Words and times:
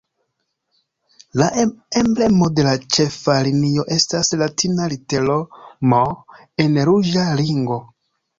La 1.41 1.49
emblemo 2.01 2.47
de 2.59 2.65
la 2.67 2.73
ĉefa 2.97 3.35
linio 3.49 3.85
estas 3.97 4.33
latina 4.43 4.89
litero 4.95 5.37
"M" 5.93 6.01
en 6.67 6.81
ruĝa 6.91 7.29
ringo. 7.45 7.81